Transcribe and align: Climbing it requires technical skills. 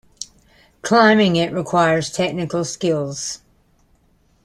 Climbing 0.81 1.35
it 1.35 1.53
requires 1.53 2.09
technical 2.11 2.65
skills. 2.65 3.41